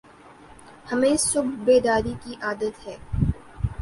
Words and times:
ہمیں 0.91 1.15
صبح 1.21 1.63
بیداری 1.65 2.13
کی 2.23 2.35
عادت 2.41 2.87
ہے۔ 2.87 2.95